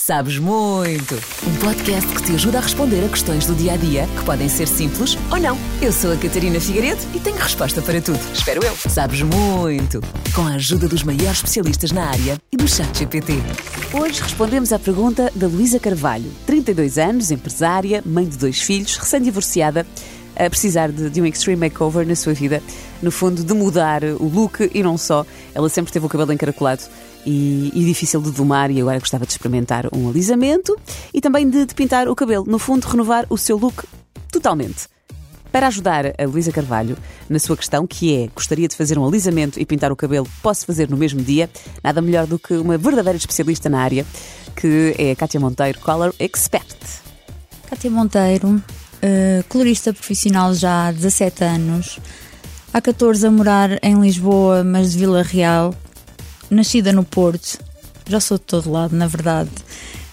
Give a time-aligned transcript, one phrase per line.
[0.00, 1.16] Sabes muito!
[1.44, 4.48] Um podcast que te ajuda a responder a questões do dia a dia que podem
[4.48, 5.58] ser simples ou não.
[5.82, 8.20] Eu sou a Catarina Figueiredo e tenho resposta para tudo.
[8.32, 8.76] Espero eu.
[8.76, 10.00] Sabes muito!
[10.32, 13.34] Com a ajuda dos maiores especialistas na área e do Chat GPT.
[13.92, 19.84] Hoje respondemos à pergunta da Luísa Carvalho, 32 anos, empresária, mãe de dois filhos, recém-divorciada
[20.38, 22.62] a precisar de, de, um extreme makeover na sua vida,
[23.02, 25.26] no fundo, de mudar o look e não só.
[25.54, 26.82] Ela sempre teve o cabelo encaracolado
[27.26, 30.78] e, e, difícil de domar e agora gostava de experimentar um alisamento
[31.12, 32.44] e também de, de pintar o cabelo.
[32.46, 33.84] No fundo, renovar o seu look
[34.30, 34.88] totalmente.
[35.50, 36.96] Para ajudar a Luísa Carvalho
[37.28, 40.66] na sua questão, que é gostaria de fazer um alisamento e pintar o cabelo, posso
[40.66, 41.48] fazer no mesmo dia,
[41.82, 44.04] nada melhor do que uma verdadeira especialista na área,
[44.54, 46.76] que é a Kátia Monteiro, Color Expert.
[47.68, 48.62] Kátia Monteiro,
[49.02, 51.98] uh, colorista profissional já há 17 anos,
[52.72, 55.74] há 14 a morar em Lisboa, mas de Vila Real,
[56.50, 57.58] nascida no Porto,
[58.06, 59.50] já sou de todo lado, na verdade.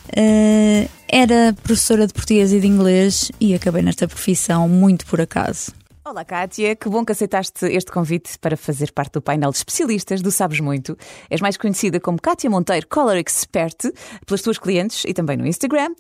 [0.10, 5.72] Uh, era professora de português e de inglês e acabei nesta profissão muito por acaso.
[6.08, 10.22] Olá, Kátia, que bom que aceitaste este convite para fazer parte do painel de especialistas
[10.22, 10.96] do Sabes Muito.
[11.32, 13.92] És mais conhecida como Kátia Monteiro, Color Expert,
[14.24, 15.96] pelas tuas clientes e também no Instagram,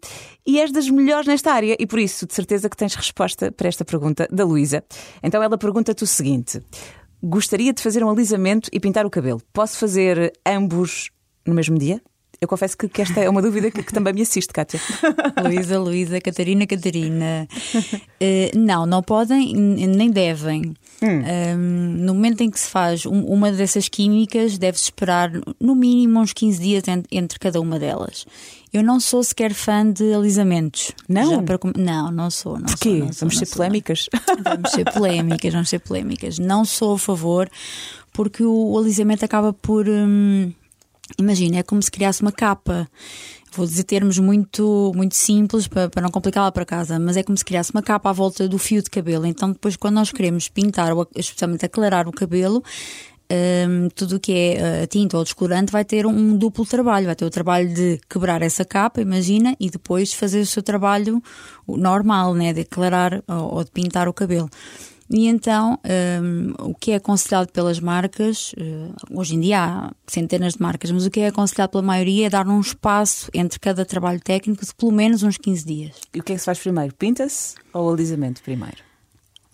[0.45, 3.67] e és das melhores nesta área e por isso, de certeza que tens resposta para
[3.67, 4.83] esta pergunta da Luísa.
[5.23, 6.61] Então ela pergunta-te o seguinte:
[7.23, 9.42] Gostaria de fazer um alisamento e pintar o cabelo.
[9.52, 11.09] Posso fazer ambos
[11.48, 12.00] no mesmo dia?
[12.39, 14.80] Eu confesso que, que esta é uma dúvida que, que também me assiste, Kátia.
[15.44, 17.47] Luísa, Luísa, Catarina, Catarina.
[17.75, 20.75] Uh, não, não podem nem devem.
[21.02, 21.23] Hum.
[21.58, 21.58] Um,
[22.05, 26.33] no momento em que se faz um, uma dessas químicas, deve-se esperar no mínimo uns
[26.33, 28.25] 15 dias entre, entre, cada uma delas.
[28.72, 30.92] Eu não sou sequer fã de alisamentos.
[31.08, 31.44] Não?
[31.44, 32.58] Para, não, não sou.
[32.58, 32.89] Não Porquê?
[32.89, 34.09] Sou, não sou, vamos ser polémicas?
[34.43, 36.39] Vamos ser polémicas, vamos ser polémicas.
[36.39, 37.49] Não sou a favor,
[38.14, 39.88] porque o, o alisamento acaba por.
[39.88, 40.52] Hum,
[41.17, 42.88] Imagina, é como se criasse uma capa.
[43.54, 47.38] Vou dizer termos muito, muito simples para, para não complicá-la para casa, mas é como
[47.38, 49.26] se criasse uma capa à volta do fio de cabelo.
[49.26, 52.61] Então, depois, quando nós queremos pintar, ou especialmente aclarar o cabelo,
[53.32, 57.05] um, tudo o que é a tinta ou descolorante vai ter um duplo trabalho.
[57.05, 61.21] Vai ter o trabalho de quebrar essa capa, imagina, e depois fazer o seu trabalho
[61.67, 64.49] normal, né, de aclarar ou, ou de pintar o cabelo.
[65.10, 65.80] E então,
[66.21, 70.89] um, o que é aconselhado pelas marcas, uh, hoje em dia há centenas de marcas,
[70.89, 74.65] mas o que é aconselhado pela maioria é dar um espaço entre cada trabalho técnico
[74.65, 75.95] de pelo menos uns 15 dias.
[76.14, 76.94] E o que é que se faz primeiro?
[76.95, 78.77] Pinta-se ou alisamento primeiro?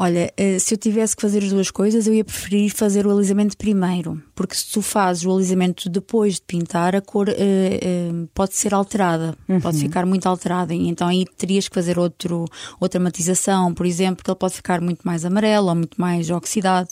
[0.01, 3.11] Olha, eh, se eu tivesse que fazer as duas coisas, eu ia preferir fazer o
[3.11, 8.27] alisamento primeiro, porque se tu fazes o alisamento depois de pintar, a cor uh, uh,
[8.33, 9.61] pode ser alterada, uhum.
[9.61, 12.45] pode ficar muito alterada, e então aí terias que fazer outro,
[12.79, 16.89] outra matização, por exemplo, que ele pode ficar muito mais amarelo ou muito mais oxidado,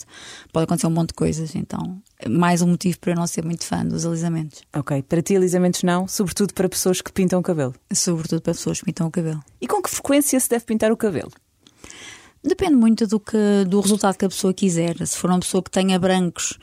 [0.52, 3.64] pode acontecer um monte de coisas, então mais um motivo para eu não ser muito
[3.64, 4.62] fã dos alisamentos.
[4.72, 7.74] Ok, para ti alisamentos não, sobretudo para pessoas que pintam o cabelo?
[7.92, 9.42] Sobretudo para pessoas que pintam o cabelo.
[9.60, 11.32] E com que frequência se deve pintar o cabelo?
[12.42, 14.96] Depende muito do, que, do resultado que a pessoa quiser.
[15.06, 16.58] Se for uma pessoa que tenha brancos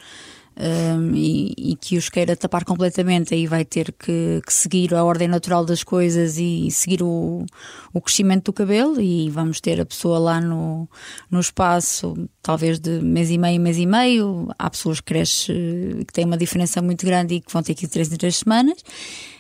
[0.59, 5.03] um, e, e, que os queira tapar completamente, aí vai ter que, que, seguir a
[5.03, 7.45] ordem natural das coisas e seguir o,
[7.93, 8.99] o crescimento do cabelo.
[8.99, 10.89] E vamos ter a pessoa lá no,
[11.29, 14.47] no espaço, talvez de mês e meio, mês e meio.
[14.57, 17.85] Há pessoas que crescem, que têm uma diferença muito grande e que vão ter que
[17.85, 18.83] ir três em três semanas.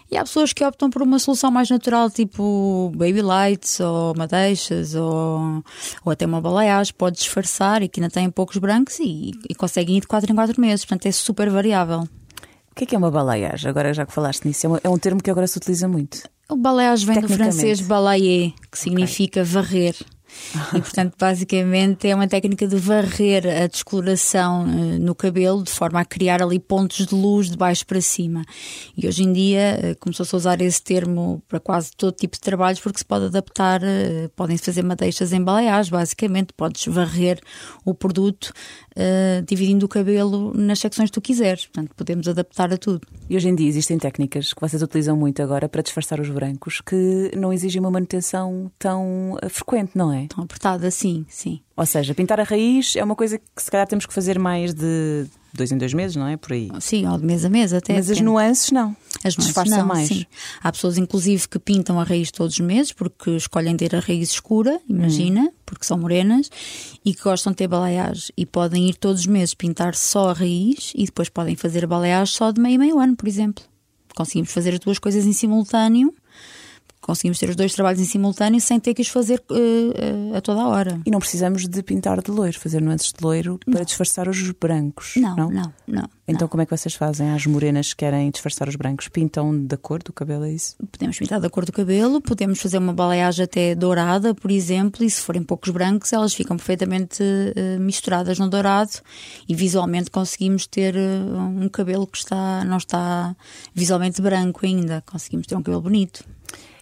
[0.09, 4.95] E há pessoas que optam por uma solução mais natural, tipo baby lights ou madeixas
[4.95, 5.63] ou,
[6.05, 9.97] ou até uma balayage, pode disfarçar e que ainda tem poucos brancos e, e conseguem
[9.97, 10.85] ir de 4 em 4 meses.
[10.85, 12.07] Portanto, é super variável.
[12.71, 13.67] O que é, que é uma balayage?
[13.67, 16.21] Agora, já que falaste nisso, é, é um termo que agora se utiliza muito.
[16.47, 19.51] O balayage vem do francês balayer, que significa okay.
[19.51, 19.95] varrer.
[20.73, 25.99] E, portanto, basicamente é uma técnica de varrer a descoloração uh, no cabelo de forma
[25.99, 28.43] a criar ali pontos de luz de baixo para cima.
[28.95, 32.41] E hoje em dia uh, começou-se a usar esse termo para quase todo tipo de
[32.41, 36.53] trabalhos porque se pode adaptar, uh, podem-se fazer madeixas em baleias, basicamente.
[36.55, 37.39] Podes varrer
[37.85, 38.53] o produto
[39.45, 41.65] dividindo o cabelo nas secções que tu quiseres.
[41.65, 43.01] Portanto, podemos adaptar a tudo.
[43.29, 46.81] E hoje em dia existem técnicas que vocês utilizam muito agora para disfarçar os brancos
[46.81, 50.27] que não exigem uma manutenção tão frequente, não é?
[50.27, 51.61] Tão apertada, sim, sim.
[51.75, 54.73] Ou seja, pintar a raiz é uma coisa que se calhar temos que fazer mais
[54.73, 56.37] de, dois em dois meses, não é?
[56.37, 56.69] Por aí.
[56.79, 57.93] Sim, ou de mês a mês até.
[57.93, 58.95] Mas as nuances não.
[59.23, 60.07] As nuances Disfarça não, mais.
[60.07, 60.25] sim.
[60.63, 64.31] Há pessoas, inclusive, que pintam a raiz todos os meses porque escolhem ter a raiz
[64.31, 65.51] escura, imagina, Hum.
[65.65, 66.49] porque são morenas,
[67.03, 68.31] e que gostam de ter balayage.
[68.37, 71.87] E podem ir todos os meses pintar só a raiz e depois podem fazer a
[71.87, 73.63] balayage só de meio a meio ano, por exemplo.
[74.15, 76.13] Conseguimos fazer as duas coisas em simultâneo.
[77.07, 80.41] Conseguimos ter os dois trabalhos em simultâneo sem ter que os fazer eh, eh, a
[80.41, 80.99] toda a hora.
[81.05, 85.13] E não precisamos de pintar de loiro, fazer nuances de loiro para disfarçar os brancos.
[85.15, 86.09] Não, não, não.
[86.27, 87.31] Então como é que vocês fazem?
[87.31, 90.75] As morenas que querem disfarçar os brancos, pintam da cor do cabelo, é isso?
[90.91, 95.09] Podemos pintar da cor do cabelo, podemos fazer uma balayagem até dourada, por exemplo, e
[95.09, 98.91] se forem poucos brancos, elas ficam perfeitamente eh, misturadas no dourado
[99.47, 103.33] e visualmente conseguimos ter um cabelo que está, não está
[103.73, 106.25] visualmente branco ainda, conseguimos ter um cabelo bonito.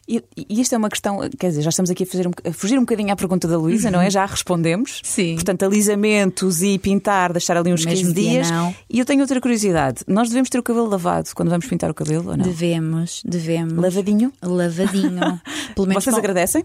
[0.08, 2.54] E, e isto é uma questão, quer dizer, já estamos aqui a, fazer um, a
[2.54, 4.10] fugir um bocadinho à pergunta da Luísa, não é?
[4.10, 5.02] Já respondemos.
[5.04, 5.34] Sim.
[5.36, 8.52] Portanto, alisamentos e pintar, deixar ali uns Mesmo 15 dia, dias.
[8.52, 8.76] não.
[8.90, 10.04] E eu tenho outra curiosidade.
[10.08, 12.46] Nós devemos ter o cabelo lavado quando vamos pintar o cabelo ou não?
[12.46, 13.74] Devemos, devemos.
[13.74, 14.32] Lavadinho?
[14.44, 15.42] Lavadinho.
[15.74, 16.64] Pelo menos Vocês agradecem?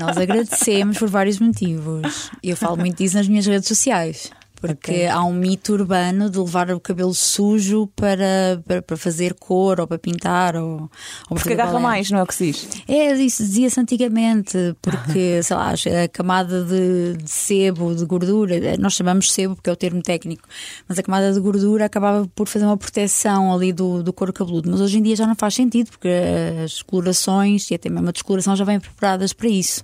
[0.00, 2.30] Nós agradecemos por vários motivos.
[2.42, 4.30] Eu falo muito disso nas minhas redes sociais.
[4.66, 5.06] Porque Ok.
[5.08, 9.86] há um mito urbano de levar o cabelo sujo para, para, para fazer cor ou
[9.86, 10.90] para pintar ou,
[11.28, 11.82] ou Porque agarra balé.
[11.82, 12.68] mais, não é o que se diz?
[12.88, 18.94] É, isso dizia-se antigamente, porque, sei lá, a camada de, de sebo, de gordura, nós
[18.94, 20.48] chamamos sebo porque é o termo técnico,
[20.88, 24.70] mas a camada de gordura acabava por fazer uma proteção ali do, do couro cabeludo.
[24.70, 26.08] Mas hoje em dia já não faz sentido, porque
[26.64, 29.82] as colorações e até mesmo a descoloração já vêm preparadas para isso.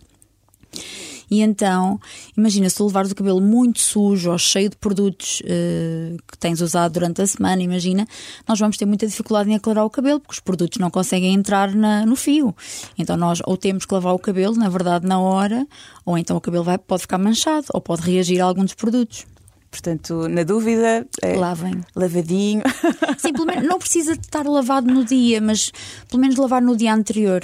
[1.31, 2.00] E então,
[2.37, 6.61] imagina se tu levares o cabelo muito sujo ou cheio de produtos eh, que tens
[6.61, 8.06] usado durante a semana, imagina,
[8.49, 11.73] nós vamos ter muita dificuldade em aclarar o cabelo, porque os produtos não conseguem entrar
[11.75, 12.55] na- no fio.
[12.99, 15.67] Então nós ou temos que lavar o cabelo, na verdade, na hora,
[16.05, 19.25] ou então o cabelo vai, pode ficar manchado, ou pode reagir a algum dos produtos.
[19.71, 21.81] Portanto, na dúvida, é Lavem.
[21.94, 22.62] lavadinho.
[23.19, 25.71] Sim, pelo menos, não precisa de estar lavado no dia, mas
[26.09, 27.41] pelo menos lavar no dia anterior.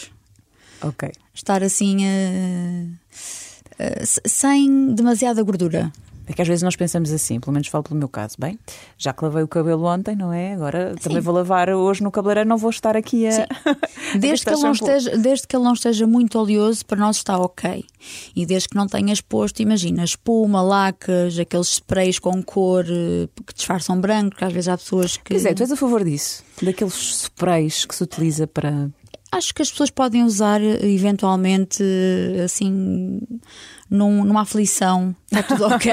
[0.82, 1.12] ok.
[1.32, 2.04] Estar assim.
[2.04, 3.45] eh, eh,
[4.24, 5.92] sem demasiada gordura.
[6.28, 8.58] É que às vezes nós pensamos assim, pelo menos falo pelo meu caso, bem,
[8.98, 10.54] já que lavei o cabelo ontem, não é?
[10.54, 13.46] Agora também vou lavar hoje no cabeleireiro, não vou estar aqui a.
[14.18, 17.38] Desde que, ele não esteja, desde que ele não esteja muito oleoso, para nós está
[17.38, 17.84] ok.
[18.34, 23.54] E desde que não tenhas posto, imagina, espuma, lacas, aqueles sprays com cor eh, que
[23.54, 25.34] disfarçam branco, que às vezes há pessoas que.
[25.34, 26.44] Pois é, tu és a favor disso?
[26.62, 26.94] Daqueles
[27.24, 28.88] sprays que se utiliza para.
[29.32, 33.20] Acho que as pessoas podem usar eh, eventualmente eh, assim
[33.90, 35.14] num- numa aflição.
[35.30, 35.92] Está tudo ok.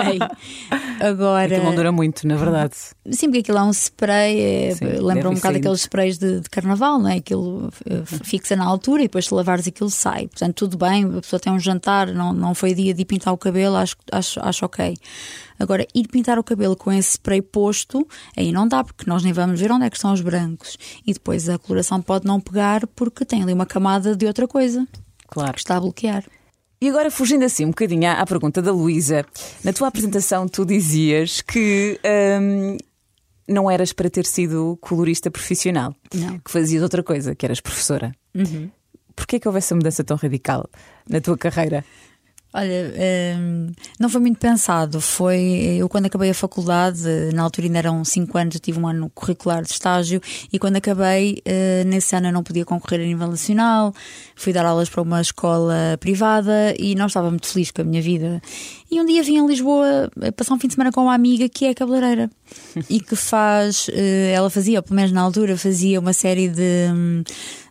[1.00, 1.46] Agora.
[1.56, 2.76] Aquilo não dura muito, na verdade.
[3.12, 6.50] Sim, porque aquilo é um spray, é, Sim, lembra um bocado aqueles sprays de, de
[6.50, 7.18] carnaval, não é?
[7.18, 10.28] Aquilo eh, fixa na altura e depois se lavares aquilo sai.
[10.28, 13.34] Portanto, tudo bem, a pessoa tem um jantar, não, não foi dia de ir pintar
[13.34, 14.96] o cabelo, acho, acho, acho ok.
[15.60, 19.32] Agora, ir pintar o cabelo com esse spray posto, aí não dá, porque nós nem
[19.34, 20.78] vamos ver onde é que estão os brancos.
[21.06, 24.88] E depois a coloração pode não pegar porque tem ali uma camada de outra coisa
[25.28, 25.54] Claro.
[25.54, 26.24] que está a bloquear.
[26.84, 29.26] E agora, fugindo assim um bocadinho à, à pergunta da Luísa,
[29.64, 31.98] na tua apresentação tu dizias que
[32.42, 32.76] hum,
[33.48, 36.40] não eras para ter sido colorista profissional, Não.
[36.40, 38.14] que fazias outra coisa, que eras professora.
[38.36, 38.70] Uhum.
[39.16, 40.70] Porquê que houve essa mudança tão radical
[41.08, 41.86] na tua carreira?
[42.56, 42.94] Olha,
[43.40, 45.02] hum, não foi muito pensado.
[45.02, 45.42] Foi
[45.80, 47.02] eu quando acabei a faculdade,
[47.34, 50.22] na altura ainda eram 5 anos, eu tive um ano curricular de estágio
[50.52, 53.92] e quando acabei, eh, nesse ano eu não podia concorrer a nível nacional.
[54.36, 58.02] Fui dar aulas para uma escola privada e não estava muito feliz com a minha
[58.04, 58.40] vida.
[58.92, 61.50] E um dia vim a Lisboa eh, passar um fim de semana com uma amiga
[61.50, 62.30] que é cabeleireira
[62.88, 66.88] e que faz, eh, ela fazia, ou pelo menos na altura, fazia uma série de.
[66.94, 67.24] hum,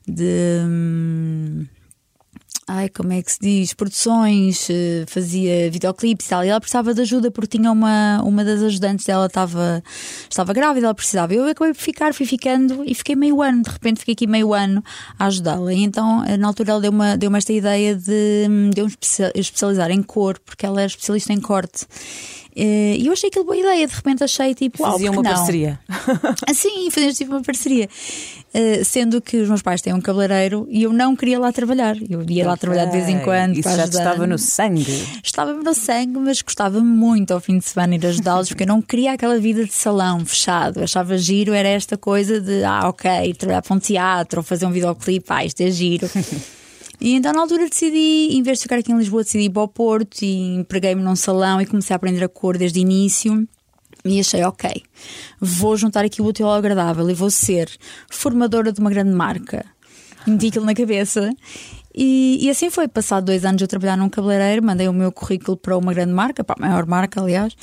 [0.09, 1.66] de hum,
[2.66, 3.75] ai, como é que se diz?
[3.75, 6.45] Produções, eh, fazia videoclipes e tal.
[6.45, 9.83] E ela precisava de ajuda porque tinha uma, uma das ajudantes dela estava,
[10.31, 11.35] estava grávida, ela precisava.
[11.35, 13.62] Eu acabei por ficar, fui ficando e fiquei meio ano.
[13.62, 14.83] De repente fiquei aqui meio ano
[15.19, 15.73] a ajudá-la.
[15.73, 18.88] E então, eh, na altura, ela deu-me deu esta ideia de, de eu
[19.35, 21.87] especializar em cor, porque ela era especialista em corte.
[22.54, 25.30] Eh, E eu achei aquilo boa ideia, de repente achei tipo, Fazia uma não?
[25.30, 25.80] parceria.
[26.49, 27.88] Assim, fazemos tipo uma parceria.
[28.54, 31.97] Uh, sendo que os meus pais têm um cabeleireiro e eu não queria lá trabalhar.
[32.11, 33.56] Eu ia lá trabalhar de vez em quando.
[33.56, 35.06] Isso já estava no sangue.
[35.25, 38.82] Estava-me no sangue, mas gostava muito ao fim de semana ir ajudá-los, porque eu não
[38.82, 40.82] queria aquela vida de salão fechado.
[40.82, 44.71] Achava giro, era esta coisa de, ah, ok, trabalhar para um teatro ou fazer um
[44.71, 46.09] videoclipe, ah, isto é giro.
[47.04, 49.62] E então na altura decidi, em vez de ficar aqui em Lisboa, decidi ir para
[49.62, 53.44] o Porto e empreguei-me num salão e comecei a aprender a cor desde o início.
[54.04, 54.85] E achei, ok,
[55.40, 57.68] vou juntar aqui o útil ao agradável e vou ser
[58.09, 59.64] formadora de uma grande marca.
[60.28, 61.28] Meti aquilo na cabeça.
[61.92, 62.87] E, e assim foi.
[62.87, 66.44] Passado dois anos eu trabalhar num cabeleireiro, mandei o meu currículo para uma grande marca,
[66.44, 67.56] para a maior marca, aliás.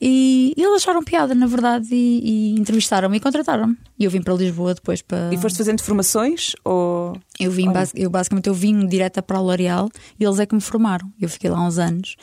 [0.00, 3.76] E, e eles acharam piada, na verdade, e, e entrevistaram-me e contrataram-me.
[3.98, 5.32] E eu vim para Lisboa depois para.
[5.32, 7.16] E foste fazendo formações ou.
[7.38, 9.88] Eu vim, eu basicamente eu vim direta para a L'Oréal
[10.18, 11.12] e eles é que me formaram.
[11.20, 12.16] Eu fiquei lá uns anos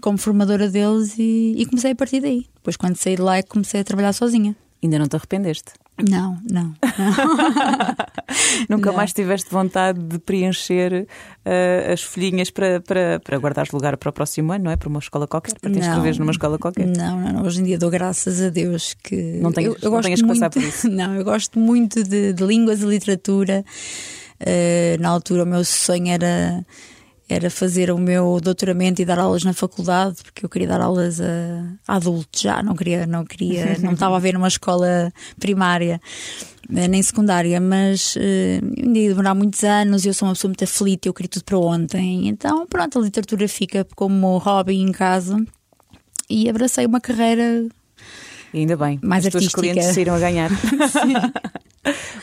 [0.00, 2.46] como formadora deles e, e comecei a partir daí.
[2.54, 4.56] Depois, quando saí de lá, é que comecei a trabalhar sozinha.
[4.82, 5.72] Ainda não te arrependeste?
[6.08, 6.74] Não, não.
[8.68, 8.96] Nunca Não.
[8.96, 11.06] mais tiveste vontade de preencher
[11.44, 14.76] eh, as folhinhas para, para, para guardares lugar para o próximo ano, não é?
[14.76, 15.86] Para uma escola qualquer, para te Não.
[15.86, 16.86] inscreveres numa escola qualquer.
[16.86, 17.42] Não, não, não.
[17.42, 19.16] Hoje em dia dou graças a Deus que.
[19.40, 20.88] Não tenhas- não tenhas que muito, passar por isso.
[20.98, 23.64] Não, eu gosto muito de, de línguas e literatura.
[24.40, 26.64] Eh, na altura, o meu sonho era,
[27.28, 31.20] era fazer o meu doutoramento e dar aulas na faculdade, porque eu queria dar aulas
[31.20, 31.24] a,
[31.86, 36.00] a adultos já, não queria, não queria, não estava a ver numa escola primária.
[36.74, 40.64] eh, Nem secundária, mas ainda ia demorar muitos anos e eu sou uma pessoa muito
[40.64, 42.28] aflita, eu queria tudo para ontem.
[42.28, 45.36] Então, pronto, a literatura fica como hobby em casa
[46.30, 47.66] e abracei uma carreira
[48.54, 49.60] E ainda bem, Mais os teus artística.
[49.60, 50.50] clientes saíram a ganhar.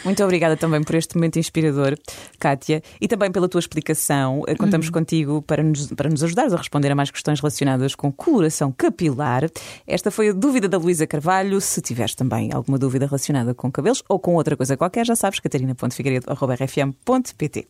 [0.03, 1.95] Muito obrigada também por este momento inspirador,
[2.39, 4.43] Kátia, e também pela tua explicação.
[4.47, 8.11] Eh, Contamos contigo para nos, para nos ajudares a responder a mais questões relacionadas com
[8.11, 9.49] coloração capilar.
[9.87, 11.61] Esta foi a dúvida da Luísa Carvalho.
[11.61, 15.39] Se tiveres também alguma dúvida relacionada com cabelos ou com outra coisa qualquer, já sabes,
[15.39, 17.67] catarina.figueiredo.rfm.pt.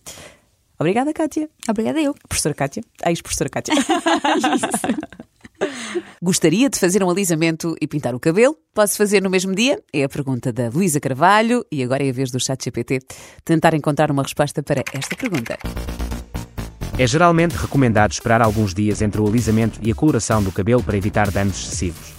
[0.78, 1.50] Obrigada, Kátia.
[1.70, 2.14] Obrigada eu.
[2.28, 2.84] Professora Kátia.
[3.02, 3.74] A ex-professora Kátia.
[6.21, 8.57] Gostaria de fazer um alisamento e pintar o cabelo?
[8.74, 9.79] Posso fazer no mesmo dia?
[9.93, 13.00] É a pergunta da Luísa Carvalho e agora é a vez do chat GPT
[13.43, 15.57] tentar encontrar uma resposta para esta pergunta.
[16.97, 20.97] É geralmente recomendado esperar alguns dias entre o alisamento e a coloração do cabelo para
[20.97, 22.13] evitar danos excessivos.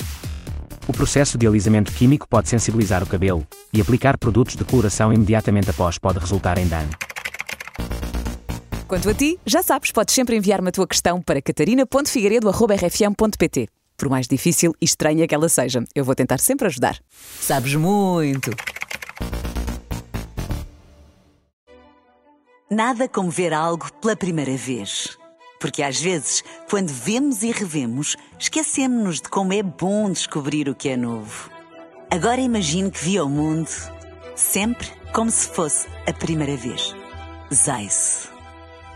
[0.86, 5.70] O processo de alisamento químico pode sensibilizar o cabelo, e aplicar produtos de coloração imediatamente
[5.70, 6.88] após pode resultar em dano.
[8.86, 14.28] Quanto a ti, já sabes, podes sempre enviar-me a tua questão para catarina.figueiredo.rfm.pt Por mais
[14.28, 16.96] difícil e estranha que ela seja, eu vou tentar sempre ajudar.
[17.40, 18.52] Sabes muito!
[22.70, 25.18] Nada como ver algo pela primeira vez.
[25.58, 30.90] Porque às vezes, quando vemos e revemos, esquecemos-nos de como é bom descobrir o que
[30.90, 31.50] é novo.
[32.08, 33.68] Agora imagine que viu o mundo
[34.36, 36.94] sempre como se fosse a primeira vez.
[37.52, 38.35] Zais.